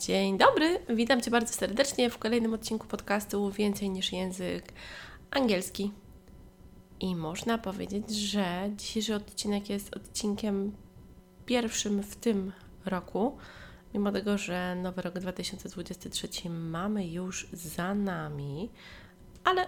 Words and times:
Dzień 0.00 0.38
dobry, 0.38 0.78
witam 0.88 1.20
Cię 1.20 1.30
bardzo 1.30 1.54
serdecznie 1.54 2.10
w 2.10 2.18
kolejnym 2.18 2.54
odcinku 2.54 2.86
podcastu 2.86 3.50
Więcej 3.50 3.90
niż 3.90 4.12
język 4.12 4.72
angielski. 5.30 5.92
I 7.00 7.16
można 7.16 7.58
powiedzieć, 7.58 8.10
że 8.10 8.70
dzisiejszy 8.76 9.14
odcinek 9.14 9.70
jest 9.70 9.96
odcinkiem 9.96 10.72
pierwszym 11.46 12.02
w 12.02 12.16
tym 12.16 12.52
roku, 12.84 13.36
mimo 13.94 14.12
tego, 14.12 14.38
że 14.38 14.74
nowy 14.74 15.02
rok 15.02 15.18
2023 15.18 16.50
mamy 16.50 17.06
już 17.06 17.48
za 17.52 17.94
nami, 17.94 18.70
ale 19.44 19.66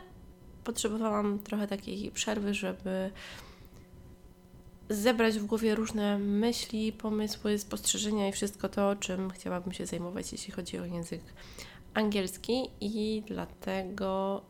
potrzebowałam 0.64 1.38
trochę 1.38 1.66
takiej 1.66 2.10
przerwy, 2.10 2.54
żeby 2.54 3.10
zebrać 4.88 5.38
w 5.38 5.46
głowie 5.46 5.74
różne 5.74 6.18
myśli, 6.18 6.92
pomysły, 6.92 7.58
spostrzeżenia 7.58 8.28
i 8.28 8.32
wszystko 8.32 8.68
to, 8.68 8.96
czym 8.96 9.30
chciałabym 9.30 9.72
się 9.72 9.86
zajmować, 9.86 10.32
jeśli 10.32 10.52
chodzi 10.52 10.78
o 10.78 10.84
język 10.84 11.20
angielski, 11.94 12.70
i 12.80 13.22
dlatego 13.26 14.42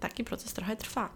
taki 0.00 0.24
proces 0.24 0.52
trochę 0.52 0.76
trwa. 0.76 1.10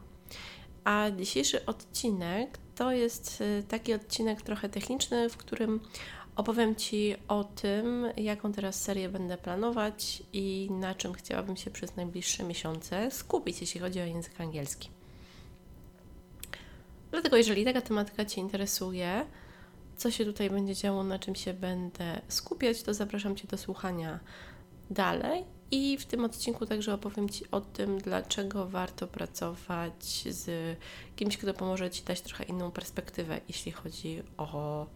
A 0.84 1.10
dzisiejszy 1.10 1.66
odcinek 1.66 2.58
to 2.74 2.92
jest 2.92 3.40
y, 3.40 3.62
taki 3.68 3.94
odcinek 3.94 4.42
trochę 4.42 4.68
techniczny, 4.68 5.28
w 5.28 5.36
którym 5.36 5.80
opowiem 6.36 6.76
Ci 6.76 7.16
o 7.28 7.44
tym, 7.44 8.06
jaką 8.16 8.52
teraz 8.52 8.82
serię 8.82 9.08
będę 9.08 9.36
planować 9.36 10.22
i 10.32 10.68
na 10.70 10.94
czym 10.94 11.12
chciałabym 11.12 11.56
się 11.56 11.70
przez 11.70 11.96
najbliższe 11.96 12.44
miesiące 12.44 13.10
skupić, 13.10 13.60
jeśli 13.60 13.80
chodzi 13.80 14.00
o 14.00 14.04
język 14.04 14.40
angielski. 14.40 14.97
Dlatego, 17.10 17.36
jeżeli 17.36 17.64
taka 17.64 17.80
tematyka 17.80 18.24
Cię 18.24 18.40
interesuje, 18.40 19.26
co 19.96 20.10
się 20.10 20.24
tutaj 20.24 20.50
będzie 20.50 20.74
działo, 20.74 21.04
na 21.04 21.18
czym 21.18 21.34
się 21.34 21.54
będę 21.54 22.20
skupiać, 22.28 22.82
to 22.82 22.94
zapraszam 22.94 23.36
Cię 23.36 23.48
do 23.48 23.58
słuchania 23.58 24.20
dalej. 24.90 25.44
I 25.70 25.98
w 25.98 26.06
tym 26.06 26.24
odcinku 26.24 26.66
także 26.66 26.94
opowiem 26.94 27.28
Ci 27.28 27.50
o 27.50 27.60
tym, 27.60 27.98
dlaczego 27.98 28.66
warto 28.66 29.06
pracować 29.06 30.24
z 30.30 30.76
kimś, 31.16 31.36
kto 31.36 31.54
pomoże 31.54 31.90
Ci 31.90 32.02
dać 32.04 32.20
trochę 32.20 32.44
inną 32.44 32.70
perspektywę, 32.70 33.40
jeśli 33.48 33.72
chodzi 33.72 34.22
o 34.36 34.86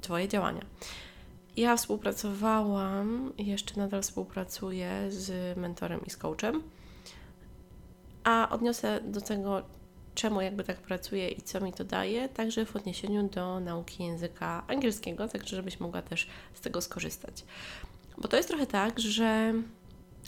Twoje 0.00 0.28
działania. 0.28 0.64
Ja 1.56 1.76
współpracowałam 1.76 3.32
jeszcze 3.38 3.80
nadal 3.80 4.02
współpracuję 4.02 4.90
z 5.08 5.56
mentorem 5.56 6.06
i 6.06 6.10
z 6.10 6.16
coachem, 6.16 6.62
a 8.24 8.48
odniosę 8.50 9.00
do 9.00 9.20
tego 9.20 9.62
czemu 10.18 10.40
jakby 10.40 10.64
tak 10.64 10.76
pracuję 10.76 11.28
i 11.28 11.42
co 11.42 11.60
mi 11.60 11.72
to 11.72 11.84
daje, 11.84 12.28
także 12.28 12.64
w 12.64 12.76
odniesieniu 12.76 13.28
do 13.28 13.60
nauki 13.60 14.04
języka 14.04 14.64
angielskiego, 14.68 15.28
także 15.28 15.56
żebyś 15.56 15.80
mogła 15.80 16.02
też 16.02 16.26
z 16.54 16.60
tego 16.60 16.80
skorzystać. 16.80 17.44
Bo 18.18 18.28
to 18.28 18.36
jest 18.36 18.48
trochę 18.48 18.66
tak, 18.66 19.00
że 19.00 19.54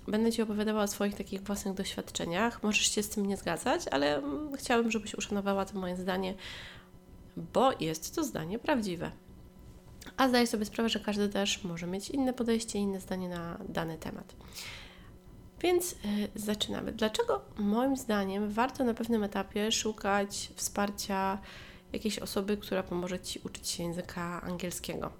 będę 0.09 0.33
Ci 0.33 0.43
opowiadała 0.43 0.83
o 0.83 0.89
swoich 0.89 1.15
takich 1.15 1.43
własnych 1.43 1.75
doświadczeniach. 1.75 2.63
Możesz 2.63 2.95
się 2.95 3.03
z 3.03 3.09
tym 3.09 3.27
nie 3.27 3.37
zgadzać, 3.37 3.89
ale 3.91 4.23
chciałabym, 4.57 4.91
żebyś 4.91 5.15
uszanowała 5.15 5.65
to 5.65 5.79
moje 5.79 5.97
zdanie, 5.97 6.35
bo 7.37 7.71
jest 7.81 8.15
to 8.15 8.25
zdanie 8.25 8.59
prawdziwe. 8.59 9.11
A 10.17 10.29
zdaję 10.29 10.47
sobie 10.47 10.65
sprawę, 10.65 10.89
że 10.89 11.01
każdy 11.01 11.29
też 11.29 11.65
może 11.65 11.87
mieć 11.87 12.11
inne 12.11 12.33
podejście, 12.33 12.79
inne 12.79 13.01
zdanie 13.01 13.29
na 13.29 13.59
dany 13.69 13.99
temat. 13.99 14.37
Więc 15.61 15.92
y, 15.92 15.97
zaczynamy. 16.34 16.92
Dlaczego 16.92 17.41
moim 17.58 17.97
zdaniem 17.97 18.50
warto 18.50 18.84
na 18.84 18.94
pewnym 18.94 19.25
etapie 19.25 19.72
szukać 19.72 20.50
wsparcia 20.55 21.39
jakiejś 21.92 22.19
osoby, 22.19 22.56
która 22.56 22.83
pomoże 22.83 23.20
Ci 23.20 23.41
uczyć 23.44 23.69
się 23.69 23.83
języka 23.83 24.42
angielskiego? 24.42 25.12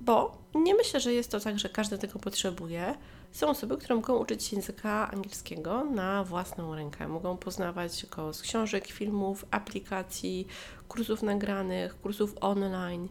Bo 0.00 0.38
nie 0.54 0.74
myślę, 0.74 1.00
że 1.00 1.12
jest 1.12 1.30
to 1.30 1.40
tak, 1.40 1.58
że 1.58 1.68
każdy 1.68 1.98
tego 1.98 2.18
potrzebuje. 2.18 2.94
Są 3.32 3.48
osoby, 3.48 3.76
które 3.76 3.94
mogą 3.94 4.16
uczyć 4.16 4.44
się 4.44 4.56
języka 4.56 5.10
angielskiego 5.10 5.84
na 5.84 6.24
własną 6.24 6.74
rękę. 6.74 7.08
Mogą 7.08 7.36
poznawać 7.36 8.06
go 8.06 8.32
z 8.32 8.42
książek, 8.42 8.86
filmów, 8.86 9.44
aplikacji, 9.50 10.46
kursów 10.88 11.22
nagranych, 11.22 12.00
kursów 12.00 12.34
online, 12.40 13.08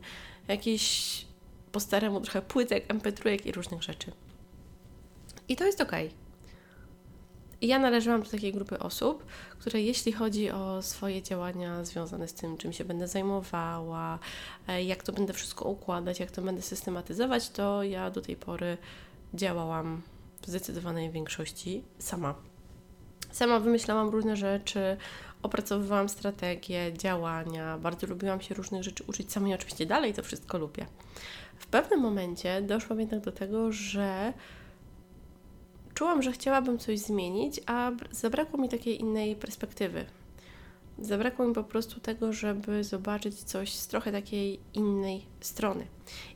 jakichś 0.48 1.26
po 1.72 1.80
staremu 1.80 2.22
trochę 2.22 2.42
płytek, 2.42 2.88
mp3 2.88 3.48
i 3.48 3.52
różnych 3.52 3.84
rzeczy. 3.84 4.12
I 5.52 5.56
to 5.56 5.66
jest 5.66 5.82
ok. 5.82 5.92
I 7.62 7.68
ja 7.68 7.80
należałam 7.80 8.24
do 8.24 8.30
takiej 8.30 8.54
grupy 8.54 8.80
osób, 8.80 9.26
które 9.60 9.82
jeśli 9.82 10.12
chodzi 10.12 10.52
o 10.52 10.82
swoje 10.82 11.24
działania 11.24 11.84
związane 11.84 12.28
z 12.28 12.34
tym, 12.34 12.58
czym 12.58 12.74
się 12.74 12.86
będę 12.86 13.08
zajmowała, 13.08 14.20
e, 14.68 14.84
jak 14.84 15.04
to 15.04 15.14
będę 15.14 15.34
wszystko 15.34 15.70
układać, 15.70 16.20
jak 16.20 16.32
to 16.32 16.42
będę 16.42 16.62
systematyzować, 16.62 17.50
to 17.50 17.84
ja 17.84 18.12
do 18.12 18.22
tej 18.22 18.36
pory 18.36 18.78
działałam 19.34 20.02
w 20.42 20.48
zdecydowanej 20.48 21.12
większości 21.12 21.84
sama. 22.00 22.36
Sama 23.32 23.60
wymyślałam 23.60 24.10
różne 24.10 24.36
rzeczy, 24.36 24.98
opracowywałam 25.44 26.10
strategie, 26.10 26.94
działania, 26.98 27.78
bardzo 27.78 28.08
lubiłam 28.08 28.42
się 28.42 28.56
różnych 28.56 28.84
rzeczy 28.84 29.04
uczyć 29.08 29.32
sama 29.32 29.48
i 29.48 29.54
oczywiście 29.54 29.86
dalej 29.86 30.14
to 30.14 30.24
wszystko 30.24 30.58
lubię. 30.58 30.86
W 31.58 31.68
pewnym 31.68 32.00
momencie 32.00 32.62
doszłam 32.62 33.00
jednak 33.00 33.22
do 33.22 33.32
tego, 33.32 33.72
że 33.72 34.34
czułam, 36.02 36.22
że 36.22 36.32
chciałabym 36.32 36.80
coś 36.80 37.00
zmienić, 37.00 37.60
a 37.66 37.92
zabrakło 38.12 38.60
mi 38.60 38.70
takiej 38.70 39.02
innej 39.02 39.36
perspektywy. 39.36 40.06
Zabrakło 41.00 41.48
mi 41.48 41.54
po 41.54 41.64
prostu 41.64 42.00
tego, 42.00 42.34
żeby 42.34 42.84
zobaczyć 42.84 43.36
coś 43.44 43.74
z 43.74 43.88
trochę 43.88 44.12
takiej 44.12 44.60
innej 44.74 45.26
strony. 45.40 45.88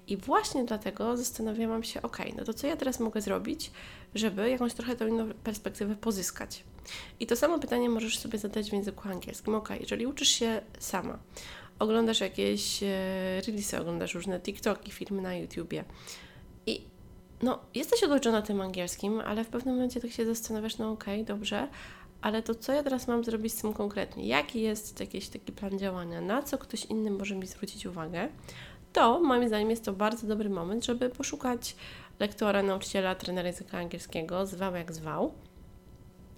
I 0.07 0.17
właśnie 0.17 0.63
dlatego 0.63 1.17
zastanawiałam 1.17 1.83
się, 1.83 2.01
ok, 2.01 2.17
no 2.37 2.43
to 2.43 2.53
co 2.53 2.67
ja 2.67 2.77
teraz 2.77 2.99
mogę 2.99 3.21
zrobić, 3.21 3.71
żeby 4.15 4.49
jakąś 4.49 4.73
trochę 4.73 4.95
tą 4.95 5.07
inną 5.07 5.33
perspektywę 5.43 5.95
pozyskać. 5.95 6.63
I 7.19 7.27
to 7.27 7.35
samo 7.35 7.59
pytanie 7.59 7.89
możesz 7.89 8.19
sobie 8.19 8.39
zadać 8.39 8.69
w 8.69 8.73
języku 8.73 9.09
angielskim. 9.09 9.55
Ok, 9.55 9.69
jeżeli 9.79 10.05
uczysz 10.07 10.29
się 10.29 10.61
sama, 10.79 11.19
oglądasz 11.79 12.19
jakieś 12.19 12.83
e, 12.83 13.41
releasy, 13.47 13.79
oglądasz 13.79 14.13
różne 14.13 14.39
TikToki, 14.39 14.91
filmy 14.91 15.21
na 15.21 15.35
YouTubie 15.35 15.83
no, 17.41 17.59
jesteś 17.75 18.03
oduczona 18.03 18.41
tym 18.41 18.61
angielskim, 18.61 19.21
ale 19.25 19.43
w 19.43 19.47
pewnym 19.47 19.75
momencie 19.75 20.01
tak 20.01 20.11
się 20.11 20.25
zastanawiasz, 20.25 20.77
no 20.77 20.91
okej, 20.91 21.21
okay, 21.21 21.35
dobrze, 21.35 21.67
ale 22.21 22.43
to 22.43 22.55
co 22.55 22.73
ja 22.73 22.83
teraz 22.83 23.07
mam 23.07 23.23
zrobić 23.23 23.53
z 23.53 23.61
tym 23.61 23.73
konkretnie? 23.73 24.27
Jaki 24.27 24.61
jest 24.61 24.99
jakiś 24.99 25.29
taki 25.29 25.51
plan 25.51 25.79
działania? 25.79 26.21
Na 26.21 26.43
co 26.43 26.57
ktoś 26.57 26.85
inny 26.85 27.11
może 27.11 27.35
mi 27.35 27.47
zwrócić 27.47 27.85
uwagę? 27.85 28.29
To 28.93 29.19
moim 29.19 29.47
zdaniem 29.47 29.69
jest 29.69 29.85
to 29.85 29.93
bardzo 29.93 30.27
dobry 30.27 30.49
moment, 30.49 30.85
żeby 30.85 31.09
poszukać 31.09 31.75
lektora, 32.19 32.63
nauczyciela, 32.63 33.15
trenera 33.15 33.47
języka 33.47 33.77
angielskiego, 33.77 34.45
zwał 34.45 34.75
jak 34.75 34.93
zwał, 34.93 35.33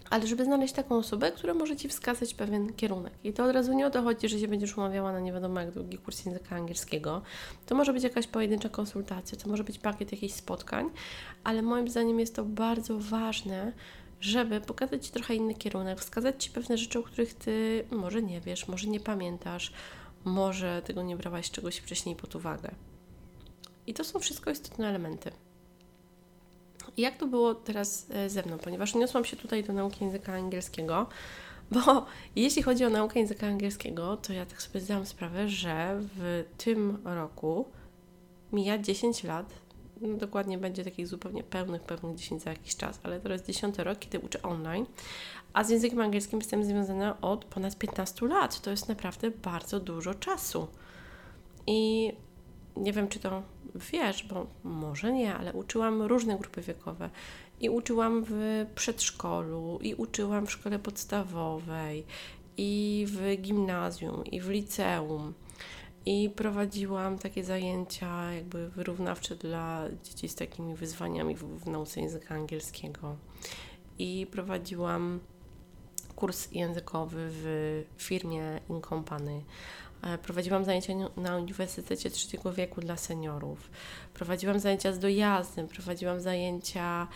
ale 0.10 0.28
żeby 0.28 0.46
znaleźć 0.46 0.74
taką 0.74 0.96
osobę, 0.96 1.32
która 1.32 1.54
może 1.54 1.76
Ci 1.76 1.90
wskazać 1.90 2.34
pewien 2.34 2.74
kierunek. 2.74 3.14
I 3.24 3.34
to 3.34 3.44
od 3.46 3.52
razu 3.52 3.74
nie 3.74 3.88
o 3.88 3.90
to 3.90 4.04
chodzi, 4.04 4.30
że 4.30 4.40
się 4.40 4.48
będziesz 4.48 4.78
umawiała 4.78 5.12
na 5.12 5.20
nie 5.20 5.34
wiadomo 5.34 5.60
jak 5.60 5.72
długi 5.72 5.98
kurs 5.98 6.26
języka 6.26 6.56
angielskiego. 6.56 7.22
To 7.66 7.76
może 7.76 7.94
być 7.94 8.04
jakaś 8.04 8.28
pojedyncza 8.28 8.70
konsultacja, 8.70 9.38
to 9.38 9.50
może 9.50 9.64
być 9.64 9.80
pakiet 9.80 10.12
jakichś 10.12 10.34
spotkań, 10.34 10.90
ale 11.44 11.62
moim 11.62 11.90
zdaniem 11.90 12.20
jest 12.20 12.36
to 12.36 12.46
bardzo 12.46 13.00
ważne, 13.00 13.74
żeby 14.22 14.62
pokazać 14.62 15.06
Ci 15.06 15.12
trochę 15.12 15.36
inny 15.36 15.54
kierunek, 15.54 16.00
wskazać 16.00 16.44
Ci 16.44 16.50
pewne 16.50 16.78
rzeczy, 16.78 17.00
o 17.00 17.04
których 17.04 17.34
Ty 17.34 17.86
może 17.92 18.22
nie 18.22 18.42
wiesz, 18.42 18.68
może 18.68 18.88
nie 18.88 19.00
pamiętasz, 19.00 19.74
może 20.26 20.82
tego 20.86 21.04
nie 21.04 21.18
brałaś 21.18 21.52
czegoś 21.52 21.78
wcześniej 21.78 22.16
pod 22.16 22.36
uwagę. 22.36 22.72
I 23.88 23.94
to 23.94 24.04
są 24.04 24.20
wszystko 24.20 24.52
istotne 24.52 24.90
elementy 24.90 25.32
jak 26.98 27.18
to 27.18 27.28
było 27.28 27.56
teraz 27.56 28.08
e, 28.12 28.30
ze 28.30 28.44
mną, 28.44 28.58
ponieważ 28.58 28.96
niosłam 28.96 29.26
się 29.26 29.38
tutaj 29.38 29.64
do 29.64 29.74
nauki 29.74 30.06
języka 30.06 30.34
angielskiego, 30.34 31.08
bo 31.72 32.06
jeśli 32.36 32.64
chodzi 32.64 32.86
o 32.86 32.90
naukę 32.90 33.20
języka 33.20 33.48
angielskiego, 33.48 34.18
to 34.18 34.34
ja 34.34 34.46
tak 34.46 34.62
sobie 34.62 34.82
zdałam 34.82 35.06
sprawę, 35.06 35.50
że 35.50 36.00
w 36.00 36.46
tym 36.58 36.98
roku 37.06 37.66
mija 38.54 38.78
10 38.78 39.24
lat, 39.24 39.54
no 40.02 40.18
dokładnie 40.18 40.58
będzie 40.58 40.84
takich 40.84 41.08
zupełnie 41.08 41.44
pełnych, 41.44 41.82
pełnych 41.82 42.18
10 42.18 42.44
za 42.44 42.50
jakiś 42.50 42.76
czas, 42.76 43.00
ale 43.04 43.20
to 43.20 43.34
jest 43.34 43.46
10 43.46 43.78
rok, 43.78 44.00
kiedy 44.00 44.20
uczę 44.20 44.42
online, 44.42 44.86
a 45.54 45.64
z 45.64 45.70
językiem 45.70 46.02
angielskim 46.02 46.40
jestem 46.40 46.64
związana 46.64 47.22
od 47.22 47.46
ponad 47.46 47.78
15 47.78 48.26
lat. 48.28 48.62
To 48.62 48.72
jest 48.72 48.90
naprawdę 48.90 49.32
bardzo 49.32 49.80
dużo 49.80 50.14
czasu. 50.14 50.68
I 51.68 52.12
nie 52.76 52.94
wiem, 52.94 53.08
czy 53.08 53.20
to 53.20 53.44
wiesz, 53.76 54.24
bo 54.24 54.48
może 54.64 55.12
nie, 55.12 55.36
ale 55.36 55.54
uczyłam 55.54 56.02
różne 56.02 56.38
grupy 56.38 56.62
wiekowe. 56.62 57.10
I 57.60 57.70
uczyłam 57.70 58.24
w 58.28 58.66
przedszkolu, 58.76 59.80
i 59.82 59.94
uczyłam 59.96 60.48
w 60.48 60.52
szkole 60.52 60.80
podstawowej, 60.80 62.06
i 62.58 63.06
w 63.10 63.42
gimnazjum, 63.42 64.26
i 64.26 64.42
w 64.42 64.50
liceum. 64.50 65.34
I 66.06 66.30
prowadziłam 66.36 67.18
takie 67.18 67.44
zajęcia 67.44 68.34
jakby 68.34 68.70
wyrównawcze 68.70 69.36
dla 69.36 69.86
dzieci 70.04 70.30
z 70.30 70.36
takimi 70.36 70.76
wyzwaniami 70.76 71.36
w, 71.36 71.44
w 71.44 71.68
nauce 71.68 72.02
języka 72.02 72.36
angielskiego. 72.36 73.16
I 74.00 74.28
prowadziłam 74.32 75.20
kurs 76.16 76.52
językowy 76.52 77.28
w 77.32 77.84
firmie 77.98 78.60
Incompany. 78.70 79.42
E, 80.02 80.18
prowadziłam 80.18 80.66
zajęcia 80.66 80.94
na 81.18 81.38
Uniwersytecie 81.38 82.10
Trzeciego 82.10 82.54
Wieku 82.54 82.82
dla 82.82 82.98
seniorów. 82.98 83.70
Prowadziłam 84.14 84.60
zajęcia 84.60 84.94
z 84.94 85.00
dojazdem, 85.00 85.68
prowadziłam 85.68 86.22
zajęcia 86.22 87.08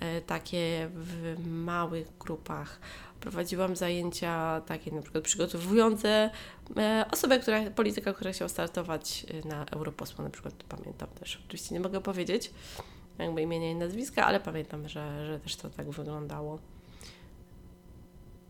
e, 0.00 0.20
takie 0.20 0.88
w 0.94 1.36
małych 1.46 2.18
grupach. 2.18 2.80
Prowadziłam 3.20 3.76
zajęcia 3.76 4.60
takie 4.60 4.92
na 4.92 5.02
przykład 5.02 5.24
przygotowujące 5.24 6.30
e, 6.76 7.04
osobę, 7.12 7.38
która, 7.38 7.70
polityka, 7.70 8.12
która 8.12 8.32
chciała 8.32 8.48
startować 8.48 9.26
na 9.44 9.64
europosła 9.64 10.24
na 10.24 10.30
przykład, 10.30 10.54
pamiętam 10.68 11.08
też. 11.08 11.42
Oczywiście 11.46 11.74
nie 11.74 11.80
mogę 11.80 12.00
powiedzieć 12.00 12.50
jakby 13.18 13.42
imienia 13.42 13.70
i 13.70 13.74
nazwiska, 13.74 14.26
ale 14.26 14.40
pamiętam, 14.40 14.88
że, 14.88 15.26
że 15.26 15.40
też 15.40 15.56
to 15.56 15.70
tak 15.70 15.90
wyglądało. 15.90 16.58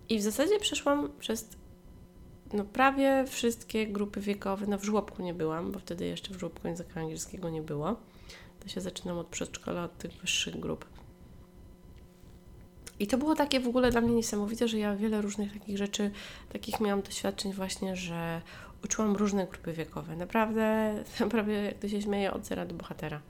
I 0.09 0.19
w 0.19 0.23
zasadzie 0.23 0.59
przeszłam 0.59 1.11
przez 1.19 1.49
no, 2.53 2.65
prawie 2.65 3.25
wszystkie 3.29 3.87
grupy 3.87 4.21
wiekowe. 4.21 4.67
No 4.67 4.79
w 4.79 4.85
żłobku 4.85 5.23
nie 5.23 5.35
byłam, 5.35 5.73
bo 5.73 5.79
wtedy 5.79 6.07
jeszcze 6.07 6.35
w 6.35 6.39
żłobku 6.39 6.69
języka 6.69 7.01
angielskiego 7.01 7.51
nie 7.51 7.63
było. 7.63 7.97
To 8.61 8.69
się 8.69 8.81
zaczynam 8.81 9.19
od 9.19 9.27
przedszkola, 9.27 9.85
od 9.85 9.99
tych 9.99 10.13
wyższych 10.13 10.61
grup. 10.61 10.85
I 12.99 13.07
to 13.07 13.19
było 13.19 13.35
takie 13.35 13.61
w 13.61 13.69
ogóle 13.69 13.91
dla 13.91 14.01
mnie 14.01 14.15
niesamowite, 14.15 14.69
że 14.69 14.79
ja 14.79 14.97
wiele 14.97 15.23
różnych 15.23 15.53
takich 15.53 15.79
rzeczy, 15.79 16.11
takich 16.53 16.81
miałam 16.81 17.03
doświadczeń 17.03 17.53
właśnie, 17.53 17.97
że 17.97 18.43
uczyłam 18.85 19.17
różne 19.17 19.47
grupy 19.47 19.73
wiekowe. 19.73 20.17
Naprawdę, 20.17 20.95
naprawdę 21.21 21.53
jak 21.53 21.79
to 21.79 21.89
się 21.89 22.03
śmieje, 22.03 22.33
od 22.33 22.47
zera 22.47 22.67
do 22.67 22.75
bohatera. 22.75 23.21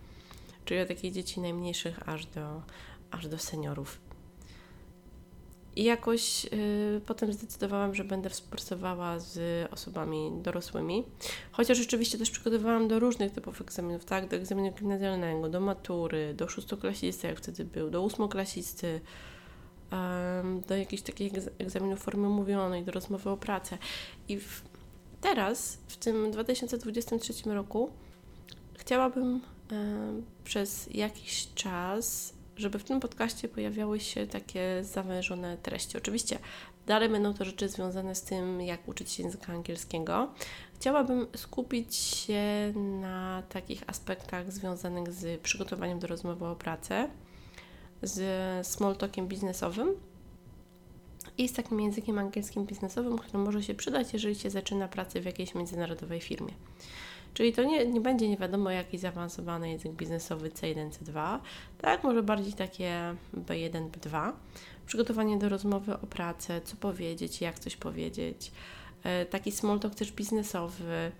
Czyli 0.65 0.81
od 0.81 0.89
takich 0.89 1.13
dzieci 1.13 1.41
najmniejszych 1.41 2.09
aż 2.09 2.27
do, 2.27 2.63
aż 3.11 3.29
do 3.29 3.39
seniorów. 3.39 4.06
I 5.77 5.85
jakoś 5.85 6.45
y, 6.45 7.01
potem 7.07 7.33
zdecydowałam, 7.33 7.95
że 7.95 8.05
będę 8.05 8.31
współpracowała 8.31 9.19
z 9.19 9.39
osobami 9.73 10.33
dorosłymi. 10.43 11.05
Chociaż 11.53 11.79
rzeczywiście 11.79 12.19
też 12.19 12.31
przygotowałam 12.31 12.89
do 12.89 12.99
różnych 12.99 13.33
typów 13.33 13.61
egzaminów, 13.61 14.05
tak? 14.05 14.29
Do 14.29 14.37
egzaminu 14.37 14.73
gimnazjalnego, 14.73 15.49
do 15.49 15.61
matury, 15.61 16.35
do 16.35 16.49
szóstoklasisty, 16.49 17.27
jak 17.27 17.39
wtedy 17.39 17.65
był, 17.65 17.91
do 17.91 18.03
ósmoklasisty, 18.03 19.01
do 20.69 20.77
jakichś 20.77 21.03
takich 21.03 21.33
egzaminów 21.59 22.01
formy 22.01 22.29
mówionej, 22.29 22.85
do 22.85 22.93
rozmowy 22.93 23.31
o 23.31 23.37
pracę. 23.37 23.79
I 24.29 24.41
w, 24.41 24.63
teraz, 25.21 25.79
w 25.89 25.97
tym 25.97 26.31
2023 26.31 27.33
roku, 27.51 27.91
chciałabym 28.75 29.41
przez 30.45 30.89
jakiś 30.95 31.49
czas 31.55 32.36
żeby 32.57 32.79
w 32.79 32.85
tym 32.85 33.01
podcaście 33.01 33.49
pojawiały 33.49 34.01
się 34.01 34.27
takie 34.27 34.85
zawężone 34.85 35.57
treści. 35.57 35.99
Oczywiście 35.99 36.39
dalej 36.87 37.09
będą 37.09 37.35
to 37.35 37.45
rzeczy 37.45 37.69
związane 37.69 38.15
z 38.15 38.23
tym, 38.23 38.61
jak 38.61 38.89
uczyć 38.89 39.11
się 39.11 39.23
języka 39.23 39.53
angielskiego. 39.53 40.35
Chciałabym 40.75 41.27
skupić 41.37 41.95
się 41.97 42.73
na 42.75 43.43
takich 43.49 43.83
aspektach 43.87 44.53
związanych 44.53 45.13
z 45.13 45.41
przygotowaniem 45.41 45.99
do 45.99 46.07
rozmowy 46.07 46.47
o 46.47 46.57
pracę, 46.57 47.09
z 48.03 48.67
small 48.67 48.97
talkiem 48.97 49.29
biznesowym 49.29 49.89
i 51.39 51.49
z 51.49 51.53
takim 51.53 51.81
językiem 51.81 52.19
angielskim 52.19 52.67
biznesowym, 52.67 53.19
który 53.19 53.39
może 53.39 53.63
się 53.63 53.75
przydać, 53.75 54.13
jeżeli 54.13 54.35
się 54.35 54.51
zaczyna 54.51 54.89
pracę 54.89 55.21
w 55.21 55.25
jakiejś 55.25 55.55
międzynarodowej 55.55 56.21
firmie. 56.21 56.53
Czyli 57.37 57.53
to 57.53 57.65
nie, 57.65 57.87
nie 57.87 58.01
będzie 58.01 58.29
nie 58.29 58.37
wiadomo 58.37 58.71
jaki 58.71 58.99
zaawansowany 58.99 59.71
język 59.71 59.93
biznesowy 59.93 60.51
C1, 60.51 60.91
C2, 60.91 61.39
tak, 61.79 62.05
może 62.05 62.23
bardziej 62.23 62.53
takie 62.53 63.15
B1, 63.35 63.91
B2. 63.91 64.33
Przygotowanie 64.87 65.39
do 65.39 65.49
rozmowy 65.49 65.95
o 65.95 66.07
pracę, 66.07 66.61
co 66.61 66.77
powiedzieć, 66.77 67.41
jak 67.41 67.59
coś 67.59 67.77
powiedzieć. 67.77 68.53
E, 69.03 69.27
taki 69.27 69.53
small 69.53 69.81
talk 69.81 69.95
też 69.95 70.13
biznesowy, 70.13 71.13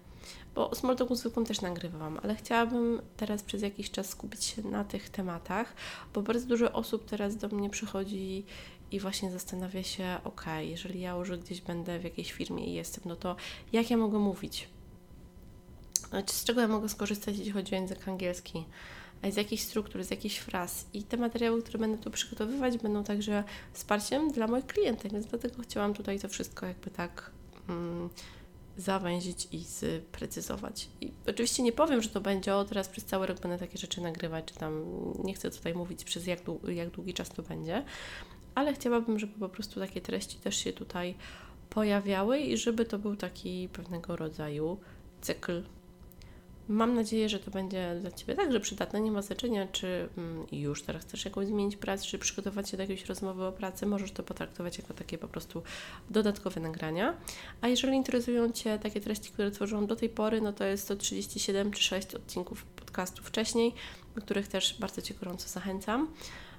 bo 0.55 0.75
small 0.75 0.97
talku 0.97 1.15
zwykłym 1.15 1.47
też 1.47 1.61
nagrywałam, 1.61 2.21
ale 2.23 2.35
chciałabym 2.35 3.03
teraz 3.17 3.43
przez 3.43 3.63
jakiś 3.63 3.91
czas 3.91 4.09
skupić 4.09 4.45
się 4.45 4.63
na 4.63 4.85
tych 4.85 5.09
tematach, 5.09 5.75
bo 6.15 6.23
bardzo 6.23 6.47
dużo 6.47 6.73
osób 6.73 7.05
teraz 7.05 7.37
do 7.37 7.49
mnie 7.49 7.71
przychodzi 7.71 8.45
i 8.91 9.01
właśnie 9.01 9.31
zastanawia 9.31 9.83
się, 9.83 10.17
ok, 10.25 10.45
jeżeli 10.61 11.01
ja 11.01 11.11
już 11.11 11.31
gdzieś 11.31 11.61
będę 11.61 11.99
w 11.99 12.05
jakiejś 12.05 12.33
firmie 12.33 12.67
i 12.67 12.75
jestem, 12.75 13.05
no 13.07 13.17
to 13.17 13.37
jak 13.73 13.91
ja 13.91 13.97
mogę 13.97 14.19
mówić? 14.19 14.76
Z 16.27 16.45
czego 16.45 16.61
ja 16.61 16.69
mogę 16.69 16.89
skorzystać, 16.89 17.37
jeśli 17.37 17.53
chodzi 17.53 17.75
o 17.75 17.79
język 17.79 18.09
angielski, 18.09 18.65
z 19.31 19.37
jakichś 19.37 19.63
struktur, 19.63 20.05
z 20.05 20.11
jakichś 20.11 20.39
fraz. 20.39 20.87
I 20.93 21.03
te 21.03 21.17
materiały, 21.17 21.63
które 21.63 21.79
będę 21.79 21.99
tu 21.99 22.11
przygotowywać, 22.11 22.79
będą 22.79 23.05
także 23.05 23.45
wsparciem 23.73 24.33
dla 24.33 24.47
moich 24.47 24.67
klientów, 24.67 25.13
więc 25.13 25.27
dlatego 25.27 25.63
chciałam 25.63 25.95
tutaj 25.95 26.21
to 26.21 26.29
wszystko 26.29 26.67
jakby 26.67 26.91
tak 26.91 27.31
mm, 27.69 28.09
zawęzić 28.77 29.49
i 29.53 29.65
sprecyzować. 29.65 30.89
I 31.01 31.13
oczywiście 31.27 31.63
nie 31.63 31.73
powiem, 31.73 32.03
że 32.03 32.09
to 32.09 32.21
będzie, 32.21 32.55
o 32.55 32.65
teraz 32.65 32.89
przez 32.89 33.05
cały 33.05 33.27
rok 33.27 33.41
będę 33.41 33.59
takie 33.59 33.79
rzeczy 33.79 34.01
nagrywać, 34.01 34.45
czy 34.45 34.55
tam 34.55 34.85
nie 35.25 35.35
chcę 35.35 35.51
tutaj 35.51 35.75
mówić 35.75 36.05
przez 36.05 36.27
jak, 36.27 36.41
jak 36.69 36.91
długi 36.91 37.15
czas 37.15 37.29
to 37.29 37.43
będzie, 37.43 37.85
ale 38.55 38.75
chciałabym, 38.75 39.19
żeby 39.19 39.39
po 39.39 39.49
prostu 39.49 39.81
takie 39.81 40.01
treści 40.01 40.39
też 40.39 40.57
się 40.57 40.73
tutaj 40.73 41.15
pojawiały 41.71 42.39
i 42.39 42.57
żeby 42.57 42.85
to 42.85 42.99
był 42.99 43.17
taki 43.17 43.69
pewnego 43.73 44.17
rodzaju 44.17 44.79
cykl 45.21 45.63
Mam 46.69 46.95
nadzieję, 46.95 47.29
że 47.29 47.39
to 47.39 47.51
będzie 47.51 47.97
dla 48.01 48.11
Ciebie 48.11 48.35
także 48.35 48.61
przydatne. 48.61 49.01
Nie 49.01 49.11
ma 49.11 49.23
znaczenia, 49.23 49.67
czy 49.73 50.09
mm, 50.19 50.47
już 50.53 50.83
teraz 50.83 51.03
chcesz 51.03 51.25
jakąś 51.25 51.47
zmienić 51.47 51.77
pracę, 51.77 52.05
czy 52.05 52.19
przygotować 52.19 52.71
się 52.71 52.77
do 52.77 52.83
jakiejś 52.83 53.07
rozmowy 53.07 53.45
o 53.45 53.53
pracy. 53.53 53.87
Możesz 53.87 54.13
to 54.13 54.23
potraktować 54.23 54.79
jako 54.79 54.95
takie 54.95 55.19
po 55.19 55.29
prostu 55.29 55.63
dodatkowe 56.11 56.61
nagrania. 56.61 57.15
A 57.61 57.69
jeżeli 57.69 57.97
interesują 57.97 58.53
Cię 58.53 58.79
takie 58.79 59.01
treści, 59.01 59.31
które 59.31 59.51
tworzyłam 59.51 59.87
do 59.87 59.97
tej 59.97 60.09
pory, 60.09 60.41
no 60.41 60.53
to 60.53 60.65
jest 60.65 60.85
137 60.85 61.71
czy 61.71 61.83
6 61.83 62.15
odcinków 62.15 62.65
podcastu 62.65 63.23
wcześniej, 63.23 63.75
do 64.15 64.23
których 64.23 64.49
też 64.49 64.77
bardzo 64.81 65.03
Cię 65.03 65.15
gorąco 65.15 65.49
zachęcam. 65.49 66.09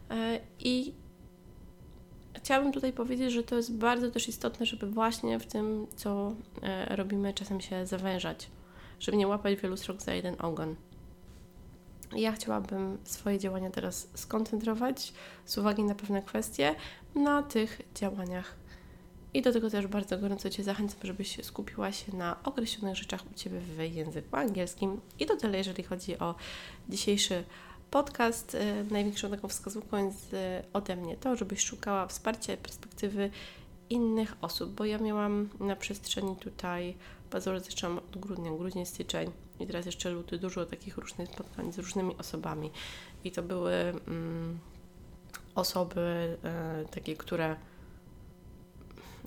E, 0.09 0.39
I 0.59 0.93
chciałabym 2.33 2.71
tutaj 2.71 2.93
powiedzieć, 2.93 3.31
że 3.31 3.43
to 3.43 3.55
jest 3.55 3.73
bardzo 3.73 4.11
też 4.11 4.27
istotne, 4.27 4.65
żeby 4.65 4.87
właśnie 4.87 5.39
w 5.39 5.45
tym, 5.45 5.87
co 5.95 6.35
e, 6.61 6.95
robimy, 6.95 7.33
czasem 7.33 7.61
się 7.61 7.85
zawężać 7.85 8.49
żeby 8.99 9.17
nie 9.17 9.27
łapać 9.27 9.61
wielu 9.61 9.77
srok 9.77 10.01
za 10.01 10.13
jeden 10.13 10.35
ogon. 10.39 10.75
Ja 12.15 12.31
chciałabym 12.31 12.97
swoje 13.03 13.39
działania 13.39 13.69
teraz 13.69 14.07
skoncentrować 14.13 15.13
z 15.45 15.57
uwagi 15.57 15.83
na 15.83 15.95
pewne 15.95 16.21
kwestie 16.21 16.75
na 17.15 17.43
tych 17.43 17.81
działaniach. 17.95 18.55
I 19.33 19.41
do 19.41 19.53
tego 19.53 19.69
też 19.69 19.87
bardzo 19.87 20.17
gorąco 20.17 20.49
Cię 20.49 20.63
zachęcam, 20.63 20.99
żebyś 21.03 21.45
skupiła 21.45 21.91
się 21.91 22.15
na 22.15 22.43
określonych 22.43 22.97
rzeczach 22.97 23.31
u 23.31 23.33
Ciebie 23.33 23.59
w 23.59 23.95
języku 23.95 24.35
angielskim. 24.35 25.01
I 25.19 25.25
to 25.25 25.35
tyle, 25.35 25.57
jeżeli 25.57 25.83
chodzi 25.83 26.19
o 26.19 26.35
dzisiejszy 26.89 27.43
podcast. 27.91 28.55
Y, 28.55 28.85
największą 28.91 29.29
taką 29.29 29.47
wskazówką 29.47 30.05
jest 30.05 30.33
y, 30.33 30.37
ode 30.73 30.95
mnie 30.95 31.17
to, 31.17 31.35
żebyś 31.35 31.59
szukała 31.59 32.07
wsparcia 32.07 32.57
perspektywy 32.57 33.29
innych 33.89 34.35
osób, 34.41 34.71
bo 34.71 34.85
ja 34.85 34.97
miałam 34.97 35.49
na 35.59 35.75
przestrzeni 35.75 36.35
tutaj 36.35 36.95
Pazury 37.29 37.59
zaczęłam 37.59 37.97
od 37.97 38.17
grudnia, 38.17 38.51
grudzień, 38.51 38.85
styczeń 38.85 39.31
i 39.59 39.67
teraz 39.67 39.85
jeszcze 39.85 40.09
luty, 40.09 40.37
dużo 40.37 40.65
takich 40.65 40.97
różnych 40.97 41.29
spotkań 41.29 41.73
z 41.73 41.79
różnymi 41.79 42.17
osobami. 42.17 42.71
I 43.23 43.31
to 43.31 43.43
były 43.43 43.73
mm, 43.73 44.59
osoby 45.55 46.37
e, 46.43 46.85
takie, 46.91 47.15
które 47.15 47.55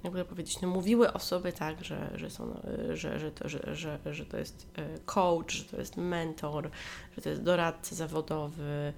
jakby 0.04 0.25
powiedzieć, 0.25 0.61
no 0.61 0.69
mówiły 0.69 1.12
osoby 1.12 1.52
tak, 1.52 1.85
że, 1.85 2.11
że, 2.14 2.30
są, 2.30 2.61
że, 2.92 3.19
że, 3.19 3.30
to, 3.30 3.49
że, 3.49 3.76
że, 3.76 3.99
że 4.11 4.26
to 4.26 4.37
jest 4.37 4.66
e, 4.76 4.99
coach, 4.99 5.50
że 5.50 5.64
to 5.64 5.76
jest 5.76 5.97
mentor, 5.97 6.71
że 7.16 7.23
to 7.23 7.28
jest 7.28 7.42
doradca 7.42 7.95
zawodowy. 7.95 8.92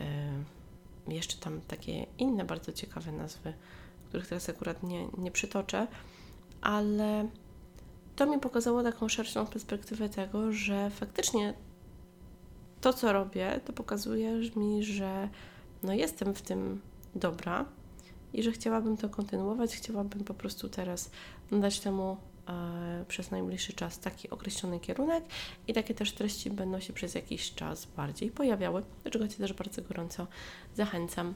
E, 0.00 0.44
jeszcze 1.08 1.36
tam 1.36 1.60
takie 1.60 2.06
inne 2.18 2.44
bardzo 2.44 2.72
ciekawe 2.72 3.12
nazwy, 3.12 3.52
których 4.08 4.26
teraz 4.26 4.48
akurat 4.48 4.82
nie, 4.82 5.08
nie 5.18 5.30
przytoczę, 5.30 5.86
ale 6.60 7.28
to 8.16 8.26
mi 8.26 8.38
pokazało 8.38 8.82
taką 8.82 9.08
szerszą 9.08 9.46
perspektywę 9.46 10.08
tego, 10.08 10.52
że 10.52 10.90
faktycznie 10.90 11.54
to, 12.80 12.92
co 12.92 13.12
robię, 13.12 13.60
to 13.64 13.72
pokazuje 13.72 14.32
mi, 14.56 14.84
że 14.84 15.28
no 15.82 15.92
jestem 15.92 16.34
w 16.34 16.42
tym 16.42 16.80
dobra 17.14 17.64
i 18.32 18.42
że 18.42 18.52
chciałabym 18.52 18.96
to 18.96 19.08
kontynuować, 19.08 19.76
chciałabym 19.76 20.24
po 20.24 20.34
prostu 20.34 20.68
teraz 20.68 21.10
dać 21.52 21.80
temu 21.80 22.16
przez 23.08 23.30
najbliższy 23.30 23.72
czas 23.72 23.98
taki 23.98 24.30
określony 24.30 24.80
kierunek 24.80 25.24
i 25.68 25.74
takie 25.74 25.94
też 25.94 26.12
treści 26.12 26.50
będą 26.50 26.80
się 26.80 26.92
przez 26.92 27.14
jakiś 27.14 27.54
czas 27.54 27.86
bardziej 27.96 28.30
pojawiały, 28.30 28.82
do 29.04 29.10
czego 29.10 29.28
Cię 29.28 29.36
też 29.36 29.52
bardzo 29.52 29.82
gorąco 29.82 30.26
zachęcam. 30.74 31.34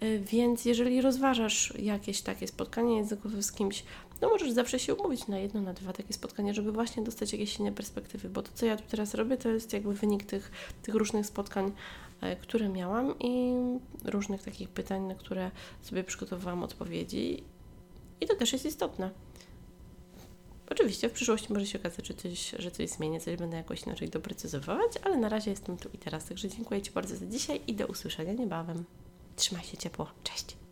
E, 0.00 0.18
więc 0.18 0.64
jeżeli 0.64 1.00
rozważasz 1.00 1.72
jakieś 1.78 2.22
takie 2.22 2.48
spotkanie 2.48 2.96
językowe 2.96 3.42
z 3.42 3.52
kimś, 3.52 3.84
no 4.20 4.28
możesz 4.28 4.50
zawsze 4.50 4.78
się 4.78 4.94
umówić 4.94 5.28
na 5.28 5.38
jedno, 5.38 5.60
na 5.60 5.72
dwa 5.72 5.92
takie 5.92 6.12
spotkania, 6.12 6.54
żeby 6.54 6.72
właśnie 6.72 7.02
dostać 7.02 7.32
jakieś 7.32 7.60
inne 7.60 7.72
perspektywy, 7.72 8.28
bo 8.28 8.42
to, 8.42 8.50
co 8.54 8.66
ja 8.66 8.76
tu 8.76 8.82
teraz 8.88 9.14
robię, 9.14 9.36
to 9.36 9.48
jest 9.48 9.72
jakby 9.72 9.94
wynik 9.94 10.24
tych, 10.24 10.50
tych 10.82 10.94
różnych 10.94 11.26
spotkań, 11.26 11.72
e, 12.20 12.36
które 12.36 12.68
miałam 12.68 13.18
i 13.18 13.54
różnych 14.04 14.42
takich 14.42 14.68
pytań, 14.68 15.02
na 15.02 15.14
które 15.14 15.50
sobie 15.82 16.04
przygotowałam 16.04 16.62
odpowiedzi. 16.62 17.44
I 18.20 18.26
to 18.26 18.34
też 18.34 18.52
jest 18.52 18.66
istotne. 18.66 19.25
Oczywiście 20.70 21.08
w 21.08 21.12
przyszłości 21.12 21.52
może 21.52 21.66
się 21.66 21.78
okazać, 21.80 22.06
że 22.06 22.14
coś, 22.14 22.54
że 22.58 22.70
coś 22.70 22.88
zmienię, 22.88 23.20
coś 23.20 23.36
będę 23.36 23.56
jakoś 23.56 23.82
inaczej 23.82 24.08
doprecyzować, 24.08 24.92
ale 25.02 25.16
na 25.16 25.28
razie 25.28 25.50
jestem 25.50 25.76
tu 25.76 25.88
i 25.94 25.98
teraz. 25.98 26.24
Także 26.24 26.48
dziękuję 26.48 26.82
Ci 26.82 26.90
bardzo 26.90 27.16
za 27.16 27.26
dzisiaj 27.26 27.60
i 27.66 27.74
do 27.74 27.86
usłyszenia 27.86 28.32
niebawem. 28.32 28.84
Trzymaj 29.36 29.64
się 29.64 29.76
ciepło. 29.76 30.10
Cześć! 30.24 30.65